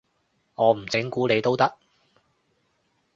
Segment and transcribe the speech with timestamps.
[0.55, 1.77] 我唔整蠱你都得